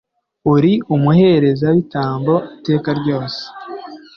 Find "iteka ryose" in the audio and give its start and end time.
2.57-3.41